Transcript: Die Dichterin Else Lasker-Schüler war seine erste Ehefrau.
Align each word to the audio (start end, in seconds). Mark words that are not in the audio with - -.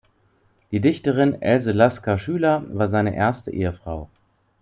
Die 0.71 0.79
Dichterin 0.79 1.43
Else 1.43 1.73
Lasker-Schüler 1.73 2.63
war 2.71 2.87
seine 2.87 3.15
erste 3.15 3.51
Ehefrau. 3.53 4.09